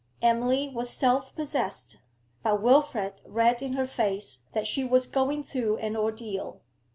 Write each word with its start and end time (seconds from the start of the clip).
Emily 0.19 0.67
was 0.67 0.89
self 0.89 1.35
possessed, 1.35 1.97
but 2.41 2.59
Wilfrid 2.59 3.21
read 3.23 3.61
in 3.61 3.73
her 3.73 3.85
face 3.85 4.39
that 4.51 4.65
she 4.65 4.83
was 4.83 5.05
going 5.05 5.43
through 5.43 5.77
an 5.77 5.95
ordeal. 5.95 6.61